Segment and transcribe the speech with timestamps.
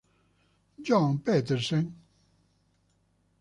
[0.85, 1.85] John Petersen